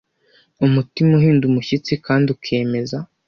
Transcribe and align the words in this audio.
umutima 0.65 1.11
uhinda 1.19 1.43
umushyitsi 1.49 1.93
kandi 2.05 2.27
ukemeza 2.35 2.97